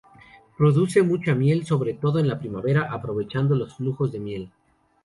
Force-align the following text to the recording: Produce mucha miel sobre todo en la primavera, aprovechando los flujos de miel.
Produce 0.57 1.03
mucha 1.03 1.35
miel 1.35 1.63
sobre 1.63 1.93
todo 1.93 2.17
en 2.17 2.27
la 2.27 2.39
primavera, 2.39 2.91
aprovechando 2.91 3.53
los 3.55 3.75
flujos 3.75 4.11
de 4.11 4.19
miel. 4.19 4.49